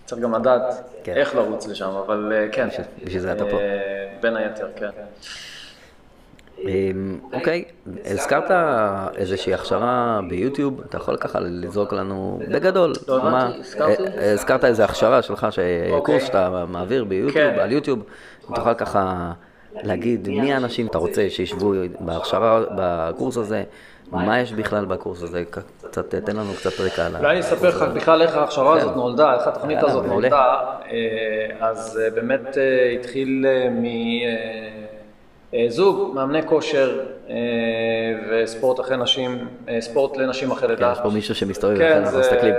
[0.05, 0.63] צריך גם לדעת
[1.03, 1.13] כן.
[1.15, 2.67] איך לרוץ לשם, אבל אה, כן.
[3.03, 3.57] בשביל- זה אתה פה.
[3.59, 3.67] אה,
[4.21, 4.89] בין היתר, כן.
[6.59, 7.63] אמ, אוקיי,
[8.05, 8.51] הזכרת
[9.15, 12.93] איזושהי הכשרה ביוטיוב, אתה יכול ככה לזרוק לנו בגדול.
[13.07, 14.03] לא הבנתי, מה- הזכרתי?
[14.17, 15.47] אה, הזכרת איזו הכשרה שלך,
[15.91, 16.01] אוקיי.
[16.03, 17.59] קורס שאתה מעביר ביוטיוב, כן.
[17.59, 17.99] על יוטיוב,
[18.49, 19.31] אם תוכל ככה
[19.83, 23.63] להגיד מי האנשים אתה רוצה שישבו בהכשרה, בקורס הזה,
[24.11, 25.43] מה יש בכלל בקורס הזה?
[25.89, 27.19] קצת, תן לנו קצת רקע על ה...
[27.19, 28.99] אולי אני אספר לך בכלל איך ההכשרה הזאת כן.
[28.99, 30.05] נולדה, איך התוכנית הזאת.
[30.05, 30.55] נולדה.
[30.91, 33.45] אה, אז אה, באמת אה, התחיל
[35.53, 36.99] מזוג, מאמני כושר
[38.31, 39.47] וספורט אחרי נשים,
[39.79, 40.91] ספורט לנשים אחרי כן, לידה.
[40.91, 42.19] יש פה מישהו שמסתובב, כן, אנחנו.
[42.19, 42.53] מסתכלים.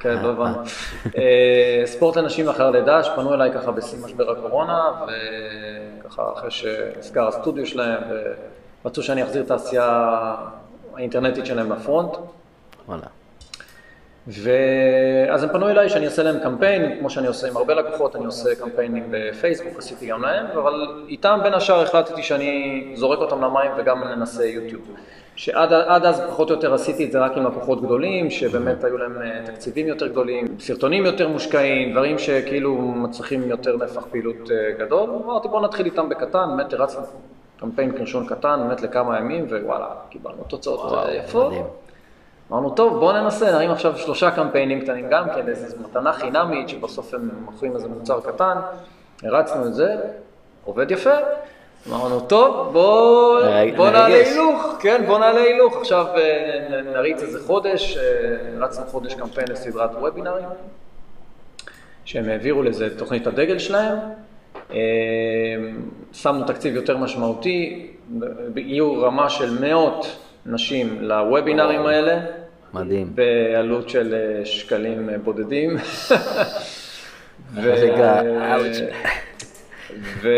[0.00, 0.56] כן, לא הבנו.
[1.84, 4.90] ספורט לנשים אחר לידה, שפנו אליי ככה בשיא משבר הקורונה,
[6.04, 8.02] וככה אחרי שנסגר הסטודיו שלהם,
[8.84, 10.34] ורצו שאני אחזיר את העשייה
[10.94, 12.10] האינטרנטית שלהם לפרונט.
[12.88, 13.06] וואלה.
[14.26, 18.24] ואז הם פנו אליי שאני אעשה להם קמפיין, כמו שאני עושה עם הרבה לקוחות, אני
[18.24, 23.70] עושה קמפיינים בפייסבוק, עשיתי גם להם, אבל איתם בין השאר החלטתי שאני זורק אותם למים
[23.78, 24.82] וגם ננסה יוטיוב.
[25.36, 28.98] שעד עד אז פחות או יותר עשיתי את זה רק עם לקוחות גדולים, שבאמת היו
[28.98, 34.84] להם אה, תקציבים יותר גדולים, סרטונים יותר מושקעים, דברים שכאילו מצריכים יותר נפח פעילות אה,
[34.84, 35.10] גדול.
[35.24, 37.02] אמרתי בוא נתחיל איתם בקטן, באמת הרצנו
[37.60, 41.52] קמפיין קרשון קטן, באמת לכמה ימים, ווואלה, קיבלנו תוצאות אה, יפות.
[42.52, 47.14] אמרנו, טוב, בואו ננסה, נרים עכשיו שלושה קמפיינים קטנים גם כן, איזו מתנה חינמית, שבסוף
[47.14, 48.56] הם מוכרים איזה מוצר קטן,
[49.22, 49.96] הרצנו את זה,
[50.64, 51.10] עובד יפה.
[51.88, 54.14] אמרנו, טוב, בואו מרג- בוא נעלה.
[54.14, 55.76] הילוך, כן, בואו נעלה הילוך.
[55.76, 58.02] עכשיו אה, נריץ איזה חודש, אה,
[58.58, 60.44] הרצנו חודש קמפיין לסדרת וובינארים,
[62.04, 63.98] שהם העבירו לזה תוכנית הדגל שלהם.
[64.72, 64.78] אה,
[66.12, 67.86] שמנו תקציב יותר משמעותי,
[68.56, 72.20] הגיעו רמה של מאות נשים לוובינארים האלה.
[72.74, 73.12] מדהים.
[73.14, 75.76] בעלות של אה, שקלים אה, בודדים.
[77.54, 77.74] ו-.
[80.22, 80.30] ו-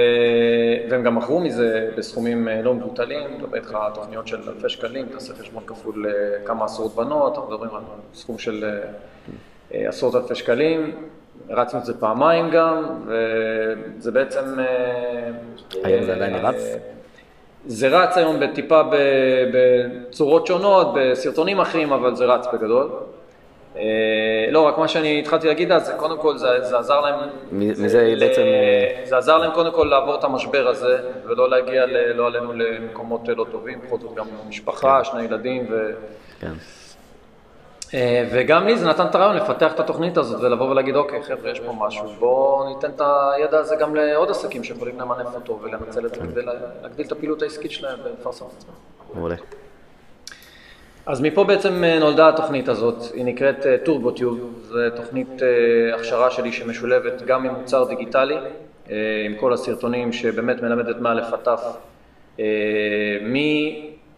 [0.89, 5.35] והם גם מכרו מזה בסכומים לא מבוטלים, מדבר איתך על תוכניות של אלפי שקלים, תעשה
[5.35, 6.07] חשבון כפול
[6.45, 7.83] כמה עשרות בנות, אנחנו מדברים על
[8.15, 8.65] סכום של
[9.71, 10.93] עשרות אלפי שקלים.
[11.51, 14.61] הרצנו את זה פעמיים גם, וזה בעצם...
[14.61, 15.31] אה,
[15.85, 16.63] היום זה עדיין אה, רץ?
[17.67, 18.83] זה רץ היום בטיפה
[19.53, 22.91] בצורות שונות, בסרטונים אחרים, אבל זה רץ בגדול.
[23.77, 23.83] אה,
[24.51, 27.15] לא, רק מה שאני התחלתי להגיד אז, זה קודם כל זה, זה עזר להם,
[27.73, 31.51] זה, מזה ל- בעצם, אה, זה עזר להם קודם כל לעבור את המשבר הזה, ולא
[31.51, 35.91] להגיע, ל, לא עלינו למקומות לא טובים, בכל זאת גם משפחה, שני ילדים, ו,
[36.41, 36.53] כן.
[37.95, 41.51] אה, וגם לי זה נתן את הרעיון לפתח את התוכנית הזאת ולבוא ולהגיד, אוקיי, חבר'ה,
[41.51, 43.01] יש פה משהו, בואו ניתן את
[43.37, 46.53] הידע הזה גם לעוד עסקים שיכולים למנף אותו ולנצל את זה כדי לה-
[46.83, 48.73] להגדיל את הפעילות העסקית שלהם ולפרסם את עצמם.
[49.15, 49.35] מעולה.
[51.07, 55.49] אז מפה בעצם אה, נולדה התוכנית הזאת, היא נקראת אה, טורבוטיוב, זו תוכנית אה,
[55.95, 58.37] הכשרה שלי שמשולבת גם עם מוצר דיגיטלי,
[58.91, 61.63] אה, עם כל הסרטונים שבאמת מלמדת מאלף עד תף,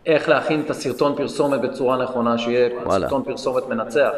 [0.09, 3.05] מאיך להכין את הסרטון פרסומת בצורה נכונה, שיהיה וואלה.
[3.05, 4.11] סרטון פרסומת מנצח,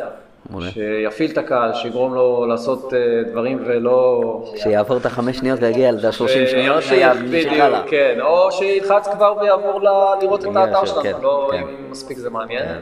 [0.50, 0.70] מעולה.
[0.70, 2.98] שיפעיל את הקהל, שיגרום לו לעשות אה,
[3.30, 4.22] דברים ולא...
[4.56, 7.82] שיעבור את החמש שניות ויגיע ל-30 שניות וימשיך, הלאה.
[7.90, 9.80] כן, או שילחץ כבר ויעבור
[10.22, 11.58] לראות את יגיע האתר ישר, שלנו, כן, לא כן.
[11.58, 12.64] אם מספיק זה מעניין.
[12.64, 12.78] כן.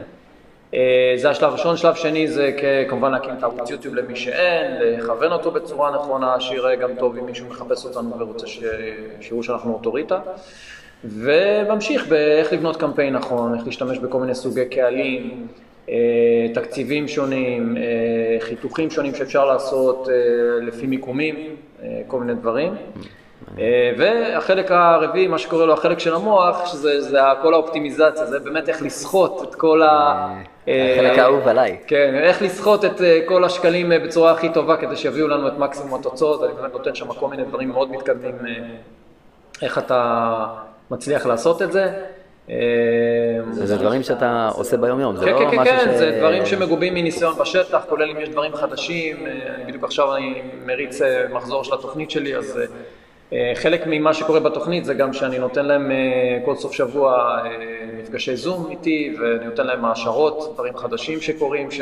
[0.73, 2.51] אה, זה השלב הראשון, שלב שני זה
[2.89, 7.25] כמובן להקים את הערוץ יוטיוב למי שאין, לכוון אותו בצורה נכונה, שיראה גם טוב אם
[7.25, 8.47] מישהו מחפש אותנו ורוצה
[9.21, 10.19] שיראו שאנחנו אוטוריטה.
[11.09, 15.47] וממשיך באיך לבנות קמפיין נכון, איך להשתמש בכל מיני סוגי קהלים,
[15.89, 15.95] אה,
[16.53, 17.83] תקציבים שונים, אה,
[18.39, 20.15] חיתוכים שונים שאפשר לעשות אה,
[20.61, 21.35] לפי מיקומים,
[22.07, 22.75] כל מיני דברים.
[23.97, 28.81] והחלק הרביעי, מה שקורא לו החלק של המוח, שזה זה כל האופטימיזציה, זה באמת איך
[28.81, 30.27] לסחוט את כל ה...
[30.67, 31.77] החלק האהוב עליי.
[31.87, 36.43] כן, איך לסחוט את כל השקלים בצורה הכי טובה כדי שיביאו לנו את מקסימום התוצאות,
[36.43, 38.35] אני באמת נותן שם כל מיני דברים מאוד מתקדמים,
[39.61, 40.45] איך אתה
[40.91, 41.93] מצליח לעשות את זה.
[42.49, 42.55] אה,
[43.51, 45.97] זה דברים שאתה עושה ביום-יום, זה כן, לא כן, כן, משהו כן, ש...
[45.97, 50.41] זה דברים שמגובים מניסיון בשטח, כולל אם יש דברים חדשים, אה, אני בדיוק עכשיו אני
[50.65, 52.59] מריץ אה, מחזור של התוכנית שלי, אז
[53.55, 57.51] חלק ממה שקורה בתוכנית זה גם שאני נותן להם אה, כל סוף שבוע אה,
[57.97, 61.81] מפגשי זום איתי, ואני נותן להם העשרות, דברים חדשים שקורים, ש...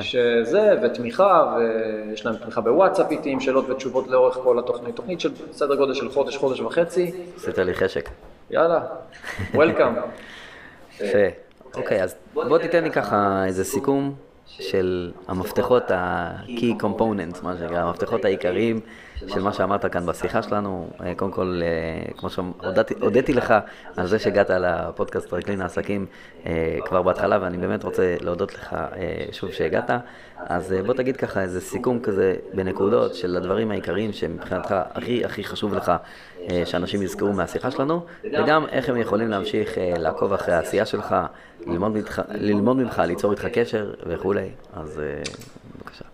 [0.00, 5.30] שזה, ותמיכה, ויש להם תמיכה בוואטסאפ איתי עם שאלות ותשובות לאורך כל התוכנית, תוכנית של
[5.52, 8.08] סדר גודל של חודש, חודש וחצי, עשית לי חשק.
[8.50, 8.80] יאללה,
[9.54, 9.94] וולקאם.
[11.00, 11.18] יפה.
[11.74, 14.14] אוקיי, אז בוא תיתן לי ככה איזה סיכום
[14.46, 18.80] של המפתחות ה-key components, מה שנקרא, המפתחות העיקריים
[19.28, 20.88] של מה שאמרת כאן בשיחה שלנו.
[21.00, 23.54] אה, קודם כל, אה, כמו שהודיתי לך
[23.96, 26.06] על זה שהגעת לפודקאסט טרקלין העסקים
[26.46, 28.76] אה, כבר בהתחלה, ואני באמת רוצה להודות לך
[29.32, 29.90] שוב שהגעת.
[30.38, 35.74] אז בוא תגיד ככה איזה סיכום כזה בנקודות של הדברים העיקריים שמבחינתך הכי הכי חשוב
[35.74, 35.92] לך
[36.64, 41.16] שאנשים יזכרו מהשיחה שלנו, וגם איך הם יכולים להמשיך לעקוב אחרי העשייה שלך,
[41.66, 44.50] ללמוד ממך, ללמוד ממך, ליצור איתך קשר וכולי.
[44.72, 45.00] אז
[45.76, 46.04] בבקשה.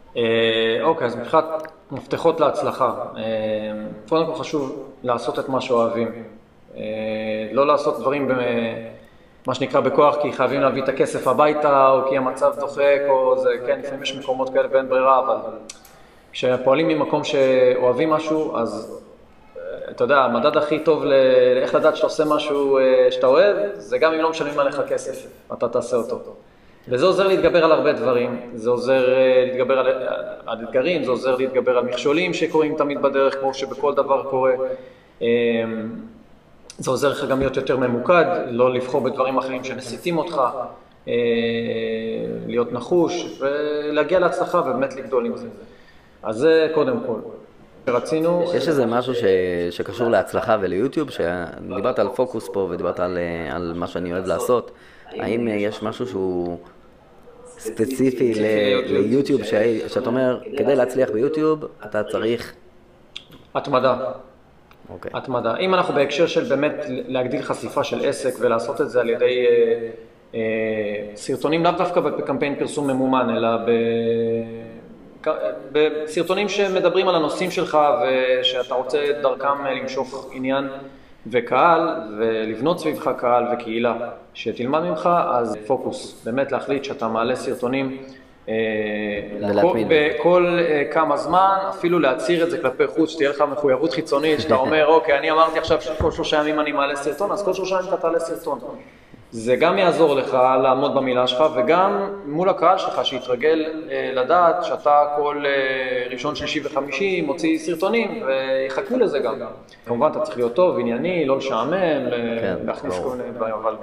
[0.83, 1.45] אוקיי, אז מבחינת
[1.93, 3.23] מפתחות להצלחה, אה,
[4.09, 6.25] קודם כל חשוב לעשות את מה שאוהבים.
[6.77, 6.83] אה,
[7.53, 8.31] לא לעשות דברים
[9.47, 13.49] מה שנקרא בכוח, כי חייבים להביא את הכסף הביתה, או כי המצב דוחק, או זה,
[13.67, 15.37] כן, לפעמים יש מקומות כאלה ואין ברירה, אבל
[16.33, 19.03] כשפועלים ממקום שאוהבים משהו, אז
[19.57, 21.05] אה, אתה יודע, המדד הכי טוב
[21.55, 22.79] לאיך לדעת שאתה עושה משהו
[23.11, 26.17] שאתה אוהב, זה גם אם לא משלמים עליך כסף, אתה תעשה אותו.
[26.91, 29.87] וזה עוזר להתגבר על הרבה דברים, זה עוזר אה, להתגבר על,
[30.47, 34.53] על אתגרים, זה עוזר להתגבר על מכשולים שקורים תמיד בדרך, כמו שבכל דבר קורה.
[36.79, 40.41] זה עוזר לך גם להיות יותר ממוקד, לא לבחור בדברים אחרים שמסיתים אותך,
[41.09, 41.13] אה,
[42.47, 45.49] להיות נחוש ולהגיע להצלחה ובאמת לגדול עם זה.
[46.23, 47.19] אז זה קודם כל.
[47.89, 48.45] רצינו...
[48.55, 49.25] יש איזה משהו ש...
[49.71, 54.71] שקשור להצלחה וליוטיוב, שדיברת על פוקוס פה ודיברת על, אה, על מה שאני אוהב לעשות,
[55.07, 56.59] האם יש משהו שהוא
[57.59, 58.35] ספציפי
[58.87, 59.43] ליוטיוב,
[59.89, 62.55] שאתה אומר, כדי להצליח ביוטיוב אתה צריך...
[63.55, 63.97] התמדה.
[63.99, 64.29] Okay.
[64.93, 65.11] אוקיי.
[65.15, 65.57] התמדה.
[65.57, 69.91] אם אנחנו בהקשר של באמת להגדיל חשיפה של עסק ולעשות את זה על ידי אה,
[70.35, 70.41] אה,
[71.15, 73.71] סרטונים, לאו דווקא בקמפיין פרסום ממומן, אלא ב...
[75.73, 77.79] בסרטונים שמדברים על הנושאים שלך
[78.41, 80.69] ושאתה רוצה דרכם למשוך עניין
[81.31, 81.89] וקהל
[82.19, 83.95] ולבנות סביבך קהל וקהילה
[84.35, 87.99] שתלמד ממך, אז פוקוס, באמת להחליט שאתה מעלה סרטונים
[89.89, 94.55] בכל אה, כמה זמן, אפילו להצהיר את זה כלפי חוץ, שתהיה לך מחויבות חיצונית, שאתה
[94.65, 97.89] אומר, אוקיי, אני אמרתי עכשיו שכל שלושה ימים אני מעלה סרטון, אז כל שלושה ימים
[97.89, 98.59] אתה תעלה סרטון.
[99.31, 105.05] זה גם יעזור לך לעמוד במילה שלך, וגם מול הקהל שלך, שיתרגל אה, לדעת שאתה
[105.17, 109.35] כל אה, ראשון, שלישי וחמישי מוציא סרטונים, ויחכו לזה גם.
[109.87, 112.11] כמובן, אתה צריך להיות טוב, ענייני, לא לשעמם,
[112.41, 113.75] כן, להכניס כל מיני דברים, אבל...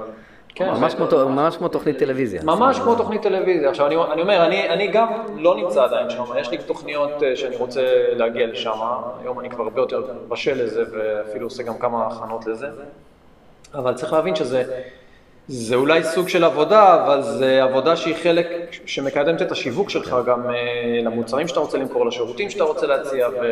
[0.56, 2.42] כן, ממש, כמו, ממש כמו תוכנית טלוויזיה.
[2.44, 3.70] ממש כמו תוכנית טלוויזיה.
[3.70, 7.36] עכשיו, אני, אני אומר, אני, אני גם לא נמצא עדיין שם, יש לי תוכניות אה,
[7.36, 8.80] שאני רוצה להגיע לשם,
[9.22, 12.68] היום אני כבר הרבה יותר בשל לזה, ואפילו עושה גם כמה הכנות לזה.
[13.74, 14.64] אבל צריך להבין שזה
[15.48, 18.48] זה אולי סוג של עבודה, אבל זה עבודה שהיא חלק
[18.86, 23.46] שמקדמת את השיווק שלך גם אה, למוצרים שאתה רוצה למכור, לשירותים שאתה רוצה להציע, ו...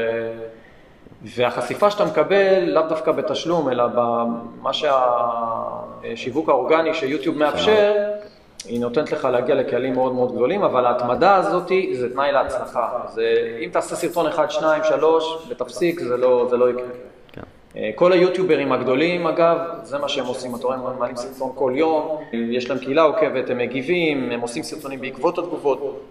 [1.22, 7.94] והחשיפה שאתה מקבל, לאו דווקא בתשלום, אלא במה שהשיווק האורגני שיוטיוב מאפשר,
[8.66, 12.90] היא נותנת לך להגיע לקהלים מאוד מאוד גדולים, אבל ההתמדה הזאת זה תנאי להצלחה.
[13.14, 13.24] זה,
[13.66, 17.13] אם תעשה סרטון אחד, שניים, שלוש, ותפסיק, זה לא, זה לא יקרה.
[17.78, 21.74] אה, כל היוטיוברים הגדולים, אגב, זה מה שהם עושים, אתה רואה, הם מעלים סרטון כל
[21.76, 26.04] יום, יש להם קהילה עוקבת, הם מגיבים, הם עושים סרטונים בעקבות התגובות.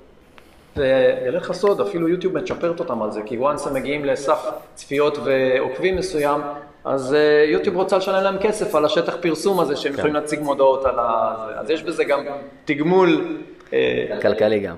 [0.77, 5.19] ואגלה לך סוד, אפילו יוטיוב מצ'פרת אותם על זה, כי once הם מגיעים לסף צפיות
[5.25, 6.41] ועוקבים מסוים,
[6.85, 9.99] אז uh, יוטיוב רוצה לשלם להם כסף על השטח פרסום הזה, שהם כן.
[9.99, 11.35] יכולים להציג מודעות על ה...
[11.57, 12.25] אז יש בזה גם
[12.65, 13.39] תגמול...
[13.73, 14.77] אה, כלכלי גם.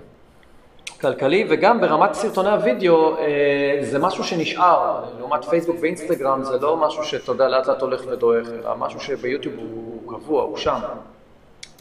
[1.01, 7.05] כלכלי, וגם ברמת סרטוני הוידאו, אה, זה משהו שנשאר, לעומת פייסבוק ואינסטגרם, זה לא משהו
[7.05, 10.81] שאתה יודע, לאט לאט הולך ודועך, אלא משהו שביוטיוב הוא קבוע, הוא שם.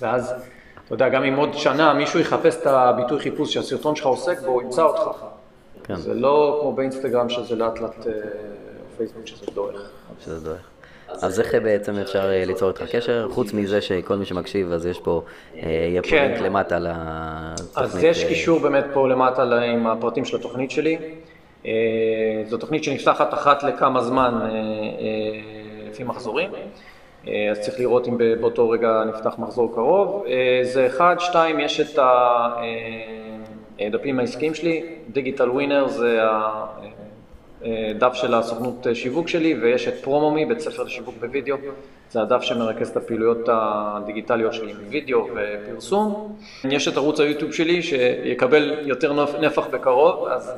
[0.01, 0.33] ואז
[0.85, 4.51] אתה יודע, גם אם עוד שנה מישהו יחפש את הביטוי חיפוש שהסרטון שלך עוסק בו,
[4.51, 5.09] הוא ימצא אותך.
[5.83, 5.95] כן.
[5.95, 8.11] זה לא כמו באינסטגרם שזה לאט לאט, אה,
[8.97, 9.89] פייסבוק שזה דועך.
[10.19, 10.72] שזה דועך.
[11.21, 13.27] אז איך בעצם אפשר אה, ליצור איתך קשר?
[13.31, 15.21] חוץ מזה שכל מי שמקשיב, אז יש פה,
[15.55, 16.27] אה, יהיה פה כן.
[16.27, 17.75] לינק למטה לתוכנית.
[17.75, 20.97] אז יש קישור באמת פה למטה עם הפרטים של התוכנית שלי.
[22.45, 24.33] זו תוכנית שנפתחת אחת לכמה זמן
[25.89, 26.49] לפי מחזורים.
[27.27, 30.25] אה, אז צריך לראות אם באותו רגע נפתח מחזור קרוב.
[30.27, 31.99] אה, זה אחד, שתיים, יש את
[33.79, 36.19] הדפים אה, העסקיים שלי, Digital Winner זה
[37.63, 41.57] הדף של הסוכנות שיווק שלי, ויש את פרומומי, בית ספר לשיווק בווידאו,
[42.09, 46.35] זה הדף שמרכז את הפעילויות הדיגיטליות שלי בווידאו ופרסום.
[46.63, 50.53] יש את ערוץ היוטיוב שלי שיקבל יותר נפח בקרוב, אז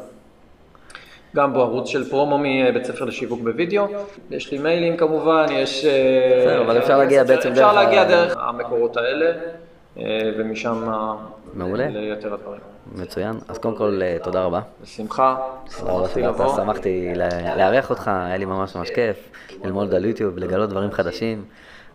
[1.36, 3.86] גם בו ערוץ של פרומו מבית ספר לשיווק בווידאו.
[4.32, 5.86] יש לי מיילים כמובן, יש...
[5.86, 7.58] אה, בסדר, אבל אפשר להגיע בעצם דרך...
[7.58, 9.32] אפשר להגיע דרך המקורות האלה,
[9.98, 10.04] אה,
[10.38, 10.89] ומשם
[11.54, 11.88] מעולה.
[11.88, 12.75] ליתר הדברים.
[12.95, 13.36] מצוין.
[13.48, 14.62] אז קודם כל, אה, תודה רבה.
[14.82, 15.36] בשמחה,
[15.78, 16.56] שמחתי לבוא.
[16.56, 17.13] שמחתי
[17.58, 19.30] לארח אותך, היה לי ממש ממש כיף
[19.63, 21.45] ללמוד על יוטיוב, לגלות דברים חדשים.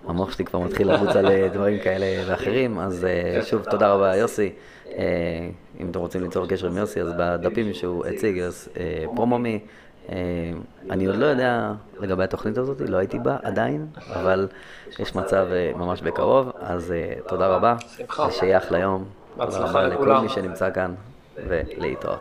[0.09, 3.07] המוח שלי כבר מתחיל לרוץ על דברים כאלה ואחרים, אז
[3.45, 4.53] שוב, תודה רבה, יוסי.
[4.99, 5.49] אה,
[5.81, 9.59] אם אתם רוצים ליצור קשר עם יוסי, אז בדפים שהוא הציג, אז אה, פרומומי.
[10.09, 10.17] אה,
[10.91, 14.49] אני עוד לא יודע לגבי התוכנית הזאת, לא הייתי בה עדיין, אבל
[14.99, 16.95] יש מצב ממש בקרוב, אז
[17.29, 17.77] תודה רבה.
[18.31, 19.20] שיהיה אחלה יום.
[19.47, 20.17] בהצלחה לכולם.
[20.17, 20.95] לכל מי שנמצא כאן,
[21.49, 22.21] ולהתראות.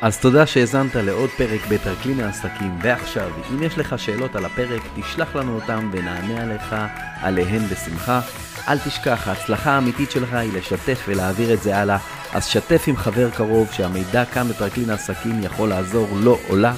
[0.00, 5.36] אז תודה שהאזנת לעוד פרק בטרקלין העסקים, ועכשיו, אם יש לך שאלות על הפרק, תשלח
[5.36, 6.76] לנו אותם ונענה עליך
[7.22, 8.20] עליהן בשמחה.
[8.68, 11.98] אל תשכח, ההצלחה האמיתית שלך היא לשתף ולהעביר את זה הלאה,
[12.32, 16.72] אז שתף עם חבר קרוב שהמידע כאן בטרקלין העסקים יכול לעזור לו או לה,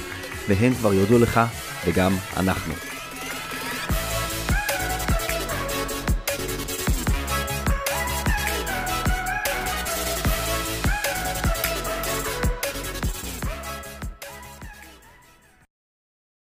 [0.48, 1.40] והם כבר יודו לך,
[1.86, 2.93] וגם אנחנו.